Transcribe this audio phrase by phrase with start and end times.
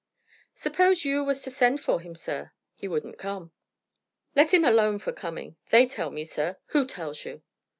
[0.55, 3.51] "Suppose you was to send for him, sir." "He wouldn't come."
[4.35, 5.57] "Let him alone for coming!
[5.69, 7.43] They tell me, sir" "Who tells you?"